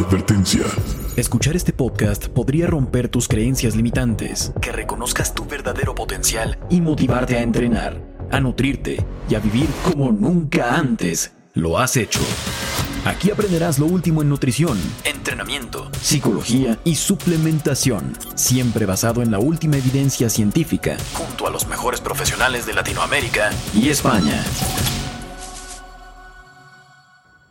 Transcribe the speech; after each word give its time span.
Advertencia. 0.00 0.64
Escuchar 1.16 1.56
este 1.56 1.74
podcast 1.74 2.28
podría 2.28 2.66
romper 2.66 3.08
tus 3.08 3.28
creencias 3.28 3.76
limitantes, 3.76 4.52
que 4.62 4.72
reconozcas 4.72 5.34
tu 5.34 5.44
verdadero 5.44 5.94
potencial 5.94 6.58
y 6.70 6.80
motivarte 6.80 7.36
a 7.36 7.42
entrenar, 7.42 8.00
a 8.30 8.40
nutrirte 8.40 9.04
y 9.28 9.34
a 9.34 9.40
vivir 9.40 9.68
como 9.84 10.10
nunca 10.10 10.74
antes 10.76 11.32
lo 11.52 11.78
has 11.78 11.98
hecho. 11.98 12.20
Aquí 13.04 13.30
aprenderás 13.30 13.78
lo 13.78 13.86
último 13.86 14.22
en 14.22 14.30
nutrición, 14.30 14.78
entrenamiento, 15.04 15.90
psicología 16.00 16.78
y 16.84 16.94
suplementación, 16.94 18.16
siempre 18.36 18.86
basado 18.86 19.20
en 19.22 19.30
la 19.30 19.38
última 19.38 19.76
evidencia 19.76 20.30
científica, 20.30 20.96
junto 21.12 21.46
a 21.46 21.50
los 21.50 21.66
mejores 21.66 22.00
profesionales 22.00 22.64
de 22.64 22.72
Latinoamérica 22.72 23.50
y 23.74 23.90
España. 23.90 24.44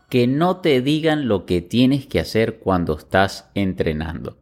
Que 0.09 0.25
no 0.27 0.57
te 0.57 0.81
digan 0.81 1.27
lo 1.27 1.45
que 1.45 1.61
tienes 1.61 2.07
que 2.07 2.19
hacer 2.19 2.59
cuando 2.59 2.97
estás 2.97 3.49
entrenando. 3.53 4.37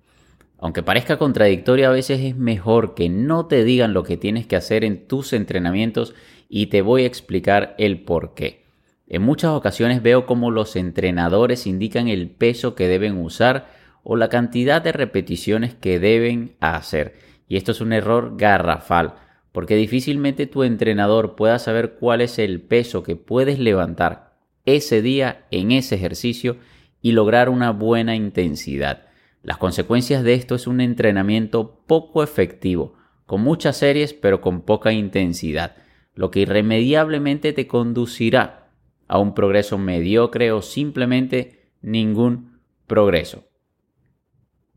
Aunque 0.60 0.82
parezca 0.82 1.18
contradictorio, 1.18 1.88
a 1.88 1.92
veces 1.92 2.22
es 2.22 2.36
mejor 2.36 2.96
que 2.96 3.10
no 3.10 3.46
te 3.46 3.64
digan 3.64 3.94
lo 3.94 4.04
que 4.04 4.18
tienes 4.18 4.48
que 4.48 4.56
hacer 4.56 4.84
en 4.84 5.08
tus 5.08 5.34
entrenamientos 5.34 6.16
y 6.50 6.68
te 6.68 6.82
voy 6.82 7.04
a 7.04 7.08
explicar 7.08 7.76
el 7.78 8.02
por 8.02 8.34
qué. 8.34 8.66
En 9.08 9.22
muchas 9.22 9.52
ocasiones 9.52 10.02
veo 10.02 10.26
cómo 10.26 10.52
los 10.52 10.76
entrenadores 10.76 11.68
indican 11.68 12.08
el 12.08 12.30
peso 12.30 12.74
que 12.74 12.88
deben 12.88 13.18
usar 13.18 13.68
o 14.04 14.16
la 14.16 14.30
cantidad 14.30 14.82
de 14.82 14.94
repeticiones 14.94 15.76
que 15.76 16.00
deben 16.00 16.56
hacer. 16.60 17.16
Y 17.48 17.58
esto 17.58 17.72
es 17.72 17.82
un 17.82 17.94
error 17.94 18.36
garrafal, 18.38 19.16
porque 19.52 19.76
difícilmente 19.76 20.48
tu 20.48 20.64
entrenador 20.64 21.36
pueda 21.36 21.60
saber 21.60 21.96
cuál 22.00 22.22
es 22.22 22.40
el 22.40 22.62
peso 22.62 23.04
que 23.04 23.16
puedes 23.16 23.60
levantar 23.60 24.27
ese 24.68 25.02
día 25.02 25.48
en 25.50 25.72
ese 25.72 25.96
ejercicio 25.96 26.58
y 27.02 27.14
lograr 27.14 27.50
una 27.50 27.72
buena 27.72 28.16
intensidad. 28.16 29.08
Las 29.42 29.58
consecuencias 29.58 30.24
de 30.24 30.34
esto 30.34 30.56
es 30.56 30.68
un 30.68 30.82
entrenamiento 30.82 31.80
poco 31.88 32.22
efectivo, 32.22 32.94
con 33.26 33.42
muchas 33.42 33.78
series 33.78 34.14
pero 34.14 34.42
con 34.42 34.62
poca 34.62 34.92
intensidad, 34.92 35.78
lo 36.14 36.32
que 36.32 36.42
irremediablemente 36.42 37.54
te 37.54 37.66
conducirá 37.66 38.70
a 39.08 39.20
un 39.20 39.34
progreso 39.34 39.78
mediocre 39.78 40.52
o 40.52 40.62
simplemente 40.62 41.72
ningún 41.82 42.60
progreso. 42.88 43.46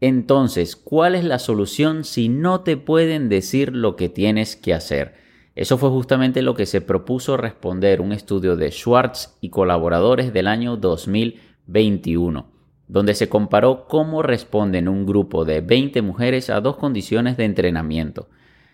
Entonces, 0.00 0.76
¿cuál 0.76 1.14
es 1.16 1.24
la 1.24 1.38
solución 1.38 2.04
si 2.04 2.28
no 2.28 2.60
te 2.60 2.76
pueden 2.76 3.28
decir 3.28 3.74
lo 3.74 3.96
que 3.96 4.08
tienes 4.08 4.54
que 4.54 4.72
hacer? 4.72 5.14
Eso 5.54 5.78
fue 5.78 5.90
justamente 5.90 6.42
lo 6.42 6.54
que 6.54 6.66
se 6.66 6.80
propuso 6.80 7.36
responder 7.36 8.00
un 8.00 8.12
estudio 8.12 8.56
de 8.56 8.70
Schwartz 8.70 9.36
y 9.40 9.50
colaboradores 9.50 10.32
del 10.32 10.46
año 10.46 10.76
2021, 10.76 12.50
donde 12.86 13.14
se 13.14 13.28
comparó 13.28 13.86
cómo 13.88 14.22
responden 14.22 14.88
un 14.88 15.06
grupo 15.06 15.44
de 15.44 15.60
20 15.60 16.02
mujeres 16.02 16.50
a 16.50 16.60
dos 16.60 16.76
condiciones 16.76 17.36
de 17.36 17.44
entrenamiento. 17.44 18.28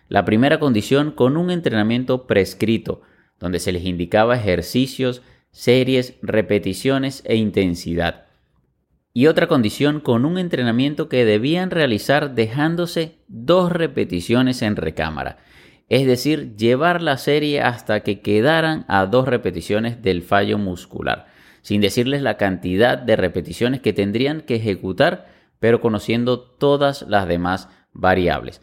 La 0.07 0.23
primera 0.23 0.59
condición 0.59 1.11
con 1.11 1.35
un 1.35 1.51
entrenamiento 1.51 2.27
prescrito, 2.27 3.01
donde 3.39 3.59
se 3.59 3.71
les 3.71 3.83
indicaba 3.83 4.35
ejercicios 4.35 5.21
series, 5.51 6.15
repeticiones 6.21 7.23
e 7.25 7.35
intensidad. 7.35 8.25
Y 9.11 9.25
otra 9.25 9.47
condición 9.47 9.99
con 10.01 10.25
un 10.25 10.37
entrenamiento 10.37 11.09
que 11.09 11.25
debían 11.25 11.71
realizar 11.71 12.35
dejándose 12.35 13.17
dos 13.27 13.71
repeticiones 13.71 14.61
en 14.61 14.75
recámara, 14.75 15.39
es 15.89 16.05
decir, 16.05 16.55
llevar 16.55 17.01
la 17.01 17.17
serie 17.17 17.61
hasta 17.61 18.01
que 18.01 18.19
quedaran 18.21 18.85
a 18.87 19.05
dos 19.05 19.27
repeticiones 19.27 20.01
del 20.01 20.21
fallo 20.21 20.57
muscular, 20.57 21.27
sin 21.61 21.81
decirles 21.81 22.21
la 22.21 22.37
cantidad 22.37 22.97
de 22.97 23.15
repeticiones 23.15 23.81
que 23.81 23.93
tendrían 23.93 24.41
que 24.41 24.55
ejecutar, 24.55 25.27
pero 25.59 25.79
conociendo 25.79 26.41
todas 26.41 27.03
las 27.03 27.27
demás 27.27 27.69
variables. 27.93 28.61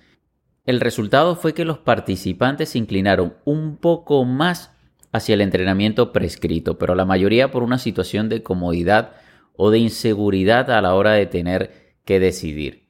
El 0.67 0.81
resultado 0.81 1.37
fue 1.37 1.55
que 1.55 1.65
los 1.65 1.79
participantes 1.79 2.71
se 2.71 2.79
inclinaron 2.79 3.35
un 3.45 3.77
poco 3.77 4.25
más 4.25 4.71
hacia 5.13 5.35
el 5.35 5.41
entrenamiento 5.41 6.13
prescrito, 6.13 6.79
pero 6.79 6.95
la 6.95 7.05
mayoría 7.05 7.51
por 7.51 7.63
una 7.63 7.79
situación 7.79 8.29
de 8.29 8.43
comodidad 8.43 9.13
o 9.57 9.71
de 9.71 9.79
inseguridad 9.79 10.71
a 10.71 10.81
la 10.81 10.95
hora 10.95 11.13
de 11.13 11.27
tener 11.27 11.95
que 12.05 12.19
decidir. 12.19 12.84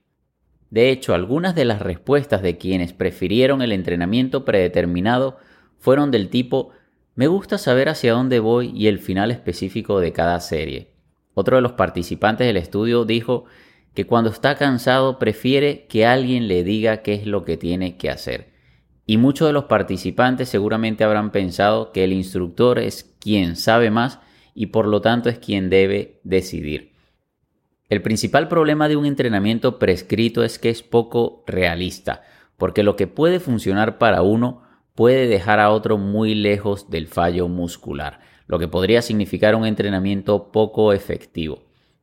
De 0.75 0.91
hecho, 0.91 1.15
algunas 1.15 1.55
de 1.55 1.65
las 1.65 1.81
respuestas 1.81 2.43
de 2.43 2.59
quienes 2.59 2.93
prefirieron 2.93 3.63
el 3.63 3.71
entrenamiento 3.71 4.45
predeterminado 4.45 5.37
fueron 5.79 6.11
del 6.11 6.31
tipo 6.31 6.71
me 7.15 7.29
gusta 7.29 7.59
saber 7.59 7.89
hacia 7.89 8.13
dónde 8.13 8.41
voy 8.41 8.73
y 8.75 8.89
el 8.89 8.99
final 8.99 9.31
específico 9.31 10.01
de 10.01 10.13
cada 10.13 10.41
serie. 10.41 10.91
Otro 11.33 11.55
de 11.55 11.63
los 11.63 11.75
participantes 11.75 12.49
del 12.49 12.57
estudio 12.57 13.05
dijo 13.05 13.45
que 13.95 14.05
cuando 14.05 14.31
está 14.31 14.57
cansado 14.57 15.21
prefiere 15.21 15.87
que 15.87 16.07
alguien 16.07 16.49
le 16.49 16.65
diga 16.65 17.03
qué 17.03 17.15
es 17.15 17.25
lo 17.25 17.45
que 17.45 17.57
tiene 17.57 17.97
que 17.97 18.11
hacer. 18.11 18.49
Y 19.07 19.17
muchos 19.17 19.47
de 19.47 19.53
los 19.53 19.67
participantes 19.67 20.49
seguramente 20.49 21.05
habrán 21.05 21.31
pensado 21.31 21.93
que 21.93 22.03
el 22.03 22.13
instructor 22.13 22.81
es 22.81 23.15
quien 23.21 23.55
sabe 23.55 23.93
más 23.93 24.19
y 24.57 24.67
por 24.67 24.89
lo 24.89 25.01
tanto 25.01 25.29
es 25.29 25.39
quien 25.39 25.71
debe 25.71 26.19
decidir. 26.25 26.94
El 27.95 28.03
principal 28.03 28.49
problema 28.49 28.89
de 28.89 28.97
un 28.97 29.07
entrenamiento 29.07 29.79
prescrito 29.79 30.43
es 30.43 30.59
que 30.59 30.69
es 30.69 30.83
poco 30.83 31.45
realista, 31.47 32.23
porque 32.57 32.83
lo 32.83 32.97
que 32.97 33.07
puede 33.07 33.39
funcionar 33.39 33.99
para 33.99 34.23
uno 34.23 34.63
puede 34.97 35.29
dejar 35.29 35.61
a 35.61 35.71
otro 35.71 35.97
muy 35.97 36.35
lejos 36.35 36.91
del 36.91 37.07
fallo 37.07 37.47
muscular, 37.47 38.19
lo 38.49 38.59
que 38.59 38.67
podría 38.67 39.01
significar 39.01 39.55
un 39.55 39.65
entrenamiento 39.65 40.51
poco 40.51 40.93
efectivo. 40.93 41.63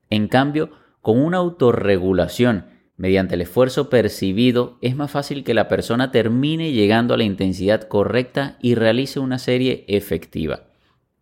En 0.10 0.30
cambio, 0.30 0.70
con 1.02 1.20
una 1.20 1.40
autorregulación 1.40 2.68
Mediante 2.96 3.36
el 3.36 3.42
esfuerzo 3.42 3.90
percibido 3.90 4.78
es 4.80 4.96
más 4.96 5.12
fácil 5.12 5.44
que 5.44 5.56
la 5.56 5.68
persona 5.68 6.12
termine 6.12 6.72
llegando 6.72 7.16
a 7.16 7.18
la 7.18 7.24
intensidad 7.24 7.82
correcta 7.88 8.58
y 8.62 8.76
realice 8.76 9.20
una 9.20 9.40
serie 9.40 9.86
efectiva. 9.88 10.68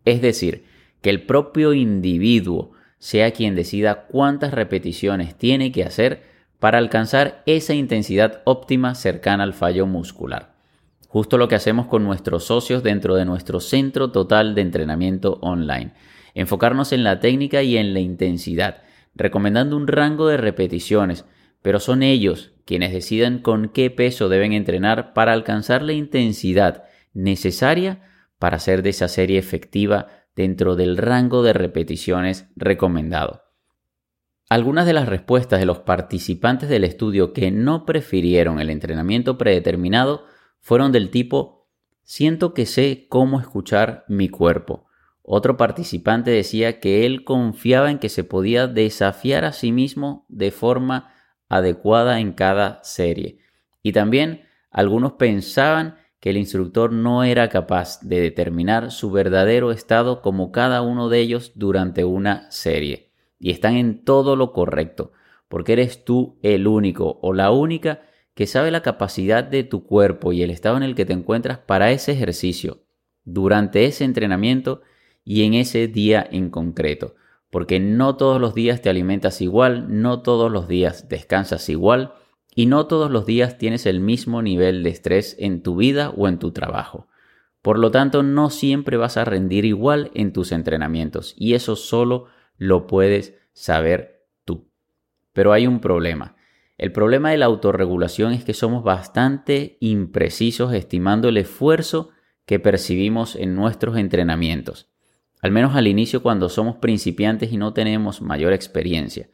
Es 0.03 0.22
decir, 0.22 0.66
que 1.02 1.09
el 1.09 1.25
propio 1.25 1.74
individuo 1.74 2.74
sea 3.00 3.32
quien 3.32 3.56
decida 3.56 4.06
cuántas 4.08 4.54
repeticiones 4.54 5.36
tiene 5.36 5.72
que 5.72 5.84
hacer 5.84 6.24
para 6.60 6.78
alcanzar 6.78 7.42
esa 7.46 7.74
intensidad 7.74 8.42
óptima 8.44 8.94
cercana 8.94 9.44
al 9.44 9.54
fallo 9.54 9.88
muscular. 9.88 10.54
Justo 11.08 11.38
lo 11.38 11.48
que 11.48 11.56
hacemos 11.56 11.88
con 11.88 12.04
nuestros 12.04 12.44
socios 12.44 12.84
dentro 12.84 13.16
de 13.16 13.26
nuestro 13.26 13.59
centro 13.59 14.12
total 14.12 14.54
de 14.54 14.62
entrenamiento 14.62 15.40
online. 15.42 15.94
Enfocarnos 16.36 16.92
en 16.92 17.04
la 17.04 17.20
técnica 17.20 17.64
y 17.64 17.78
en 17.78 17.94
la 17.94 18.00
intensidad, 18.00 18.84
recomendando 19.16 19.76
un 19.76 19.88
rango 19.88 20.28
de 20.28 20.38
repeticiones, 20.38 21.26
pero 21.62 21.80
son 21.80 22.04
ellos 22.04 22.52
quienes 22.66 22.92
deciden 22.94 23.40
con 23.40 23.70
qué 23.70 23.90
peso 23.90 24.30
deben 24.30 24.54
entrenar 24.54 25.14
para 25.14 25.34
alcanzar 25.34 25.82
la 25.82 25.94
intensidad 25.94 26.84
necesaria 27.14 28.04
para 28.38 28.58
hacer 28.58 28.84
de 28.84 28.92
esa 28.92 29.08
serie 29.08 29.40
efectiva 29.40 30.08
dentro 30.40 30.78
del 30.78 30.96
rango 30.96 31.44
de 31.44 31.52
repeticiones 31.52 32.48
recomendado. 32.56 33.44
Algunas 34.50 34.86
de 34.86 34.94
las 34.94 35.10
respuestas 35.10 35.60
de 35.60 35.66
los 35.66 35.80
participantes 35.80 36.70
del 36.70 36.86
estudio 36.86 37.34
que 37.34 37.52
no 37.52 37.86
prefirieron 37.86 38.62
el 38.62 38.70
entrenamiento 38.70 39.38
predeterminado 39.38 40.24
fueron 40.62 40.94
del 40.94 41.10
tipo 41.10 41.68
siento 42.04 42.54
que 42.54 42.66
sé 42.66 43.08
cómo 43.10 43.42
escuchar 43.42 44.06
mi 44.08 44.30
cuerpo. 44.30 44.88
Otro 45.24 45.58
participante 45.58 46.32
decía 46.32 46.80
que 46.80 47.06
él 47.06 47.26
confiaba 47.26 47.92
en 47.92 48.00
que 48.00 48.08
se 48.08 48.24
podía 48.24 48.68
desafiar 48.68 49.44
a 49.44 49.52
sí 49.52 49.74
mismo 49.74 50.26
de 50.30 50.52
forma 50.52 51.14
adecuada 51.50 52.22
en 52.22 52.32
cada 52.32 52.82
serie. 52.82 53.40
Y 53.84 53.92
también 53.92 54.44
algunos 54.72 55.14
pensaban 55.14 55.98
que 56.19 56.31
el 56.31 56.38
instructor 56.38 56.91
no 56.91 57.24
era 57.24 57.50
capaz 57.50 58.00
de 58.02 58.19
determinar 58.19 58.91
su 58.91 59.12
verdadero 59.12 59.72
estado 59.72 60.22
como 60.22 60.52
cada 60.52 60.81
uno 60.81 61.09
de 61.09 61.19
ellos 61.19 61.53
durante 61.56 62.03
una 62.03 62.50
serie. 62.52 63.11
Y 63.40 63.52
están 63.52 63.76
en 63.76 64.03
todo 64.03 64.35
lo 64.35 64.52
correcto, 64.52 65.14
porque 65.47 65.73
eres 65.73 66.03
tú 66.03 66.38
el 66.41 66.67
único 66.67 67.20
o 67.22 67.34
la 67.34 67.52
única 67.52 68.02
que 68.34 68.47
sabe 68.47 68.72
la 68.72 68.82
capacidad 68.82 69.44
de 69.44 69.64
tu 69.64 69.85
cuerpo 69.85 70.34
y 70.34 70.44
el 70.44 70.52
estado 70.52 70.78
en 70.78 70.84
el 70.84 70.96
que 70.96 71.05
te 71.05 71.14
encuentras 71.14 71.59
para 71.59 71.91
ese 71.91 72.11
ejercicio, 72.11 72.84
durante 73.23 73.85
ese 73.85 74.03
entrenamiento 74.03 74.82
y 75.23 75.44
en 75.44 75.53
ese 75.53 75.88
día 75.88 76.28
en 76.29 76.49
concreto 76.49 77.16
porque 77.49 77.79
no 77.79 78.16
todos 78.16 78.40
los 78.40 78.53
días 78.53 78.82
te 78.82 78.90
alimentas 78.90 79.41
igual, 79.41 80.02
no 80.02 80.22
todos 80.22 80.52
los 80.52 80.67
días 80.67 81.09
descansas 81.09 81.70
igual 81.70 82.14
y 82.59 82.66
no 82.66 82.88
todos 82.88 83.09
los 83.09 83.26
días 83.26 83.58
tienes 83.58 83.85
el 83.85 84.02
mismo 84.02 84.41
nivel 84.41 84.84
de 84.84 84.90
estrés 84.90 85.38
en 85.40 85.64
tu 85.64 85.78
vida 85.78 86.09
o 86.09 86.28
en 86.28 86.40
tu 86.40 86.52
trabajo. 86.52 87.08
Por 87.61 87.79
lo 87.79 87.90
tanto, 87.90 88.22
no 88.22 88.50
siempre 88.50 88.97
vas 88.97 89.16
a 89.16 89.23
rendir 89.23 89.64
igual 89.64 90.11
en 90.14 90.34
tus 90.34 90.52
entrenamientos 90.52 91.34
y 91.38 91.53
eso 91.53 91.78
solo 91.78 92.26
lo 92.58 92.85
puedes 92.85 93.34
saber 93.53 94.26
tú. 94.44 94.67
Pero 95.32 95.53
hay 95.53 95.67
un 95.67 95.79
problema. 95.79 96.35
El 96.78 96.91
problema 96.91 97.32
de 97.32 97.38
la 97.38 97.46
autorregulación 97.46 98.34
es 98.34 98.44
que 98.44 98.53
somos 98.53 98.84
bastante 98.84 99.78
imprecisos 99.79 100.73
estimando 100.73 101.29
el 101.29 101.38
esfuerzo 101.38 102.09
que 102.46 102.59
percibimos 102.59 103.38
en 103.38 103.56
nuestros 103.56 103.96
entrenamientos 103.96 104.90
al 105.41 105.52
menos 105.52 105.76
al 105.76 105.88
inicio 105.88 106.22
cuando 106.22 106.50
somos 106.50 106.78
principiantes 106.78 107.52
y 107.52 107.58
no 107.58 107.73
tenemos 107.73 108.22
mayor 108.22 108.53
experiencia. 108.53 109.29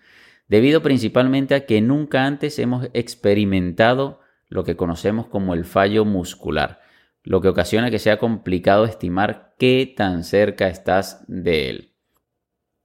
Debido 0.48 0.82
principalmente 0.82 1.56
a 1.56 1.66
que 1.66 1.82
nunca 1.82 2.26
antes 2.26 2.60
hemos 2.60 2.88
experimentado 2.94 4.20
lo 4.48 4.64
que 4.64 4.76
conocemos 4.76 5.28
como 5.28 5.54
el 5.54 5.66
fallo 5.66 6.06
muscular, 6.06 6.80
lo 7.24 7.42
que 7.42 7.48
ocasiona 7.48 7.90
que 7.90 8.00
sea 8.00 8.18
complicado 8.18 8.86
estimar 8.86 9.56
qué 9.58 9.92
tan 9.96 10.24
cerca 10.24 10.68
estás 10.68 11.24
de 11.28 11.70
él. 11.70 11.92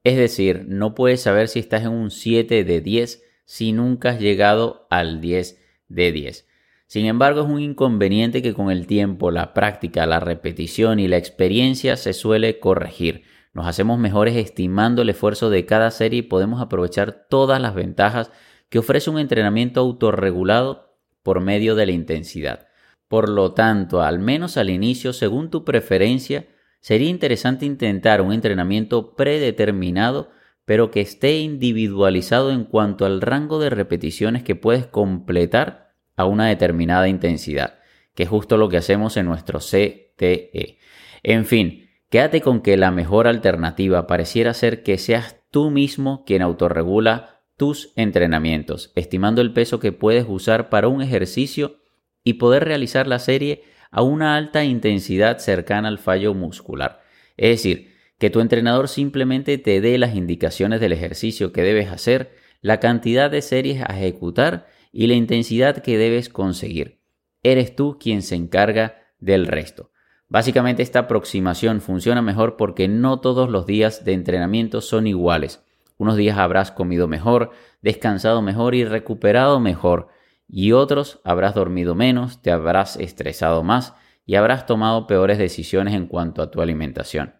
Es 0.02 0.16
decir, 0.16 0.64
no 0.66 0.94
puedes 0.94 1.20
saber 1.20 1.48
si 1.48 1.58
estás 1.58 1.82
en 1.82 1.90
un 1.90 2.10
7 2.10 2.64
de 2.64 2.80
10 2.80 3.22
si 3.44 3.72
nunca 3.72 4.10
has 4.10 4.20
llegado 4.20 4.86
al 4.90 5.20
10 5.20 5.60
de 5.88 6.12
10. 6.12 6.46
Sin 6.86 7.06
embargo, 7.06 7.42
es 7.42 7.46
un 7.46 7.60
inconveniente 7.60 8.42
que 8.42 8.54
con 8.54 8.70
el 8.70 8.86
tiempo, 8.86 9.30
la 9.30 9.52
práctica, 9.52 10.06
la 10.06 10.20
repetición 10.20 10.98
y 10.98 11.06
la 11.06 11.18
experiencia 11.18 11.96
se 11.96 12.12
suele 12.12 12.58
corregir. 12.58 13.24
Nos 13.52 13.66
hacemos 13.66 13.98
mejores 13.98 14.36
estimando 14.36 15.02
el 15.02 15.10
esfuerzo 15.10 15.50
de 15.50 15.66
cada 15.66 15.90
serie 15.90 16.20
y 16.20 16.22
podemos 16.22 16.60
aprovechar 16.60 17.26
todas 17.28 17.60
las 17.60 17.74
ventajas 17.74 18.30
que 18.68 18.78
ofrece 18.78 19.10
un 19.10 19.18
entrenamiento 19.18 19.80
autorregulado 19.80 20.96
por 21.22 21.40
medio 21.40 21.74
de 21.74 21.86
la 21.86 21.92
intensidad. 21.92 22.68
Por 23.08 23.28
lo 23.28 23.52
tanto, 23.52 24.02
al 24.02 24.20
menos 24.20 24.56
al 24.56 24.70
inicio, 24.70 25.12
según 25.12 25.50
tu 25.50 25.64
preferencia, 25.64 26.46
sería 26.80 27.08
interesante 27.08 27.66
intentar 27.66 28.20
un 28.20 28.32
entrenamiento 28.32 29.16
predeterminado, 29.16 30.30
pero 30.64 30.92
que 30.92 31.00
esté 31.00 31.40
individualizado 31.40 32.52
en 32.52 32.64
cuanto 32.64 33.04
al 33.04 33.20
rango 33.20 33.58
de 33.58 33.70
repeticiones 33.70 34.44
que 34.44 34.54
puedes 34.54 34.86
completar 34.86 35.92
a 36.14 36.24
una 36.24 36.46
determinada 36.46 37.08
intensidad, 37.08 37.80
que 38.14 38.22
es 38.22 38.28
justo 38.28 38.56
lo 38.56 38.68
que 38.68 38.76
hacemos 38.76 39.16
en 39.16 39.26
nuestro 39.26 39.58
CTE. 39.58 40.78
En 41.24 41.44
fin, 41.46 41.89
quédate 42.10 42.42
con 42.42 42.60
que 42.60 42.76
la 42.76 42.90
mejor 42.90 43.26
alternativa 43.26 44.06
pareciera 44.06 44.52
ser 44.52 44.82
que 44.82 44.98
seas 44.98 45.36
tú 45.50 45.70
mismo 45.70 46.24
quien 46.24 46.42
autorregula 46.42 47.40
tus 47.56 47.92
entrenamientos, 47.96 48.92
estimando 48.94 49.40
el 49.40 49.52
peso 49.52 49.80
que 49.80 49.92
puedes 49.92 50.26
usar 50.28 50.68
para 50.68 50.88
un 50.88 51.02
ejercicio 51.02 51.76
y 52.24 52.34
poder 52.34 52.64
realizar 52.64 53.06
la 53.06 53.18
serie 53.18 53.62
a 53.90 54.02
una 54.02 54.36
alta 54.36 54.64
intensidad 54.64 55.38
cercana 55.38 55.88
al 55.88 55.98
fallo 55.98 56.34
muscular. 56.34 57.00
Es 57.36 57.50
decir, 57.50 57.94
que 58.18 58.30
tu 58.30 58.40
entrenador 58.40 58.88
simplemente 58.88 59.58
te 59.58 59.80
dé 59.80 59.98
las 59.98 60.14
indicaciones 60.14 60.80
del 60.80 60.92
ejercicio 60.92 61.52
que 61.52 61.62
debes 61.62 61.88
hacer, 61.88 62.34
la 62.60 62.78
cantidad 62.80 63.30
de 63.30 63.40
series 63.40 63.82
a 63.82 63.96
ejecutar 63.96 64.66
y 64.92 65.06
la 65.06 65.14
intensidad 65.14 65.78
que 65.78 65.96
debes 65.96 66.28
conseguir. 66.28 67.00
Eres 67.42 67.74
tú 67.74 67.98
quien 67.98 68.22
se 68.22 68.34
encarga 68.34 68.96
del 69.18 69.46
resto. 69.46 69.90
Básicamente 70.30 70.84
esta 70.84 71.00
aproximación 71.00 71.80
funciona 71.80 72.22
mejor 72.22 72.56
porque 72.56 72.86
no 72.86 73.18
todos 73.20 73.50
los 73.50 73.66
días 73.66 74.04
de 74.04 74.12
entrenamiento 74.12 74.80
son 74.80 75.08
iguales. 75.08 75.64
Unos 75.98 76.16
días 76.16 76.38
habrás 76.38 76.70
comido 76.70 77.08
mejor, 77.08 77.50
descansado 77.82 78.40
mejor 78.40 78.76
y 78.76 78.84
recuperado 78.84 79.58
mejor 79.58 80.08
y 80.48 80.70
otros 80.70 81.20
habrás 81.24 81.54
dormido 81.56 81.96
menos, 81.96 82.42
te 82.42 82.52
habrás 82.52 82.96
estresado 82.96 83.64
más 83.64 83.94
y 84.24 84.36
habrás 84.36 84.66
tomado 84.66 85.08
peores 85.08 85.36
decisiones 85.36 85.94
en 85.94 86.06
cuanto 86.06 86.42
a 86.42 86.50
tu 86.52 86.62
alimentación. 86.62 87.34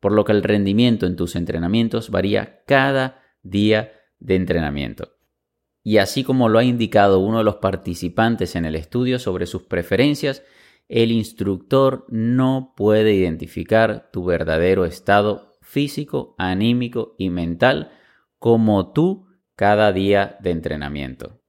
Por 0.00 0.10
lo 0.10 0.24
que 0.24 0.32
el 0.32 0.42
rendimiento 0.42 1.06
en 1.06 1.14
tus 1.14 1.36
entrenamientos 1.36 2.10
varía 2.10 2.64
cada 2.66 3.22
día 3.42 3.92
de 4.18 4.34
entrenamiento. 4.34 5.12
Y 5.84 5.98
así 5.98 6.24
como 6.24 6.48
lo 6.48 6.58
ha 6.58 6.64
indicado 6.64 7.20
uno 7.20 7.38
de 7.38 7.44
los 7.44 7.56
participantes 7.56 8.56
en 8.56 8.64
el 8.64 8.74
estudio 8.74 9.20
sobre 9.20 9.46
sus 9.46 9.62
preferencias, 9.62 10.42
el 10.88 11.12
instructor 11.12 12.06
no 12.08 12.74
puede 12.76 13.14
identificar 13.14 14.10
tu 14.12 14.24
verdadero 14.24 14.84
estado 14.84 15.56
físico, 15.60 16.34
anímico 16.38 17.14
y 17.18 17.30
mental 17.30 17.90
como 18.38 18.92
tú 18.92 19.26
cada 19.56 19.92
día 19.92 20.36
de 20.40 20.50
entrenamiento. 20.50 21.40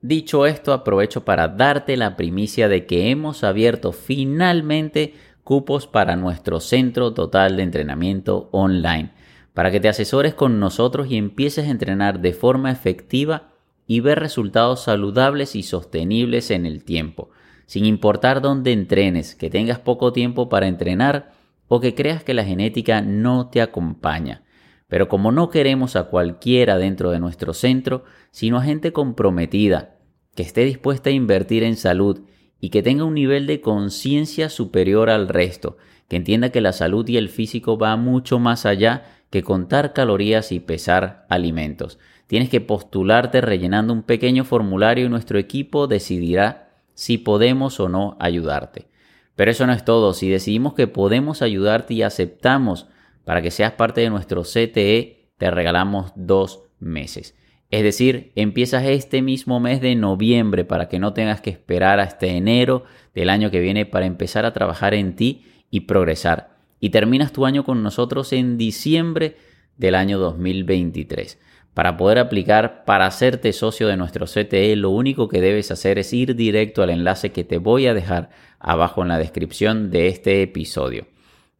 Dicho 0.00 0.46
esto, 0.46 0.72
aprovecho 0.72 1.24
para 1.24 1.48
darte 1.48 1.96
la 1.96 2.16
primicia 2.16 2.68
de 2.68 2.86
que 2.86 3.10
hemos 3.10 3.42
abierto 3.42 3.92
finalmente 3.92 5.14
cupos 5.42 5.86
para 5.86 6.14
nuestro 6.14 6.60
centro 6.60 7.14
total 7.14 7.56
de 7.56 7.64
entrenamiento 7.64 8.48
online, 8.52 9.12
para 9.54 9.70
que 9.70 9.80
te 9.80 9.88
asesores 9.88 10.34
con 10.34 10.60
nosotros 10.60 11.10
y 11.10 11.16
empieces 11.16 11.66
a 11.66 11.70
entrenar 11.70 12.20
de 12.20 12.32
forma 12.32 12.70
efectiva 12.70 13.48
y 13.86 14.00
ver 14.00 14.20
resultados 14.20 14.84
saludables 14.84 15.56
y 15.56 15.62
sostenibles 15.62 16.50
en 16.50 16.64
el 16.64 16.84
tiempo, 16.84 17.30
sin 17.68 17.84
importar 17.84 18.40
dónde 18.40 18.72
entrenes, 18.72 19.34
que 19.34 19.50
tengas 19.50 19.78
poco 19.78 20.14
tiempo 20.14 20.48
para 20.48 20.68
entrenar 20.68 21.32
o 21.68 21.80
que 21.80 21.94
creas 21.94 22.24
que 22.24 22.32
la 22.32 22.42
genética 22.42 23.02
no 23.02 23.50
te 23.50 23.60
acompaña. 23.60 24.42
Pero 24.88 25.10
como 25.10 25.32
no 25.32 25.50
queremos 25.50 25.94
a 25.94 26.04
cualquiera 26.04 26.78
dentro 26.78 27.10
de 27.10 27.20
nuestro 27.20 27.52
centro, 27.52 28.04
sino 28.30 28.56
a 28.56 28.62
gente 28.62 28.94
comprometida, 28.94 29.98
que 30.34 30.44
esté 30.44 30.64
dispuesta 30.64 31.10
a 31.10 31.12
invertir 31.12 31.62
en 31.62 31.76
salud 31.76 32.22
y 32.58 32.70
que 32.70 32.82
tenga 32.82 33.04
un 33.04 33.12
nivel 33.12 33.46
de 33.46 33.60
conciencia 33.60 34.48
superior 34.48 35.10
al 35.10 35.28
resto, 35.28 35.76
que 36.08 36.16
entienda 36.16 36.48
que 36.48 36.62
la 36.62 36.72
salud 36.72 37.06
y 37.06 37.18
el 37.18 37.28
físico 37.28 37.76
va 37.76 37.94
mucho 37.96 38.38
más 38.38 38.64
allá 38.64 39.04
que 39.28 39.42
contar 39.42 39.92
calorías 39.92 40.52
y 40.52 40.60
pesar 40.60 41.26
alimentos. 41.28 41.98
Tienes 42.28 42.48
que 42.48 42.62
postularte 42.62 43.42
rellenando 43.42 43.92
un 43.92 44.04
pequeño 44.04 44.44
formulario 44.44 45.04
y 45.04 45.10
nuestro 45.10 45.38
equipo 45.38 45.86
decidirá 45.86 46.67
si 46.98 47.16
podemos 47.16 47.78
o 47.78 47.88
no 47.88 48.16
ayudarte. 48.18 48.88
Pero 49.36 49.52
eso 49.52 49.68
no 49.68 49.72
es 49.72 49.84
todo, 49.84 50.14
si 50.14 50.28
decidimos 50.28 50.74
que 50.74 50.88
podemos 50.88 51.42
ayudarte 51.42 51.94
y 51.94 52.02
aceptamos 52.02 52.88
para 53.24 53.40
que 53.40 53.52
seas 53.52 53.70
parte 53.74 54.00
de 54.00 54.10
nuestro 54.10 54.42
CTE, 54.42 55.30
te 55.38 55.50
regalamos 55.52 56.10
dos 56.16 56.64
meses. 56.80 57.36
Es 57.70 57.84
decir, 57.84 58.32
empiezas 58.34 58.84
este 58.84 59.22
mismo 59.22 59.60
mes 59.60 59.80
de 59.80 59.94
noviembre 59.94 60.64
para 60.64 60.88
que 60.88 60.98
no 60.98 61.12
tengas 61.12 61.40
que 61.40 61.50
esperar 61.50 62.00
hasta 62.00 62.26
enero 62.26 62.82
del 63.14 63.30
año 63.30 63.52
que 63.52 63.60
viene 63.60 63.86
para 63.86 64.06
empezar 64.06 64.44
a 64.44 64.52
trabajar 64.52 64.92
en 64.92 65.14
ti 65.14 65.44
y 65.70 65.82
progresar. 65.82 66.56
Y 66.80 66.90
terminas 66.90 67.32
tu 67.32 67.46
año 67.46 67.62
con 67.62 67.84
nosotros 67.84 68.32
en 68.32 68.58
diciembre 68.58 69.36
del 69.76 69.94
año 69.94 70.18
2023. 70.18 71.38
Para 71.78 71.96
poder 71.96 72.18
aplicar, 72.18 72.84
para 72.84 73.06
hacerte 73.06 73.52
socio 73.52 73.86
de 73.86 73.96
nuestro 73.96 74.26
CTE, 74.26 74.74
lo 74.74 74.90
único 74.90 75.28
que 75.28 75.40
debes 75.40 75.70
hacer 75.70 75.96
es 76.00 76.12
ir 76.12 76.34
directo 76.34 76.82
al 76.82 76.90
enlace 76.90 77.30
que 77.30 77.44
te 77.44 77.58
voy 77.58 77.86
a 77.86 77.94
dejar 77.94 78.30
abajo 78.58 79.02
en 79.02 79.06
la 79.06 79.16
descripción 79.16 79.92
de 79.92 80.08
este 80.08 80.42
episodio. 80.42 81.06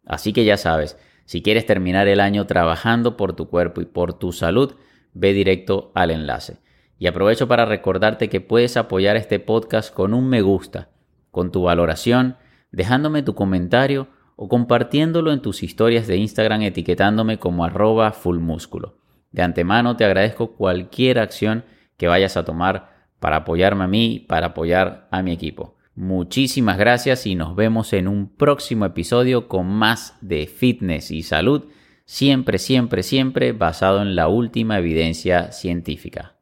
Así 0.04 0.32
que 0.32 0.44
ya 0.44 0.56
sabes, 0.56 0.98
si 1.24 1.40
quieres 1.40 1.66
terminar 1.66 2.08
el 2.08 2.18
año 2.18 2.48
trabajando 2.48 3.16
por 3.16 3.34
tu 3.34 3.48
cuerpo 3.48 3.80
y 3.80 3.84
por 3.84 4.12
tu 4.12 4.32
salud, 4.32 4.74
ve 5.14 5.32
directo 5.34 5.92
al 5.94 6.10
enlace. 6.10 6.58
Y 6.98 7.06
aprovecho 7.06 7.46
para 7.46 7.64
recordarte 7.64 8.28
que 8.28 8.40
puedes 8.40 8.76
apoyar 8.76 9.14
este 9.14 9.38
podcast 9.38 9.94
con 9.94 10.14
un 10.14 10.28
me 10.28 10.42
gusta, 10.42 10.88
con 11.30 11.52
tu 11.52 11.62
valoración, 11.62 12.38
dejándome 12.72 13.22
tu 13.22 13.36
comentario 13.36 14.08
o 14.34 14.48
compartiéndolo 14.48 15.32
en 15.32 15.42
tus 15.42 15.62
historias 15.62 16.08
de 16.08 16.16
Instagram 16.16 16.62
etiquetándome 16.62 17.38
como 17.38 17.64
arroba 17.64 18.10
fullmúsculo. 18.10 18.98
De 19.30 19.42
antemano 19.42 19.96
te 19.96 20.04
agradezco 20.04 20.54
cualquier 20.54 21.18
acción 21.18 21.64
que 21.96 22.08
vayas 22.08 22.36
a 22.36 22.44
tomar 22.44 23.08
para 23.20 23.36
apoyarme 23.36 23.84
a 23.84 23.88
mí, 23.88 24.24
para 24.28 24.48
apoyar 24.48 25.08
a 25.10 25.22
mi 25.22 25.32
equipo. 25.32 25.76
Muchísimas 25.94 26.78
gracias 26.78 27.26
y 27.26 27.34
nos 27.34 27.56
vemos 27.56 27.92
en 27.92 28.06
un 28.06 28.28
próximo 28.28 28.84
episodio 28.84 29.48
con 29.48 29.66
más 29.66 30.16
de 30.20 30.46
fitness 30.46 31.10
y 31.10 31.24
salud, 31.24 31.64
siempre, 32.04 32.58
siempre, 32.58 33.02
siempre 33.02 33.52
basado 33.52 34.00
en 34.00 34.14
la 34.14 34.28
última 34.28 34.78
evidencia 34.78 35.50
científica. 35.50 36.37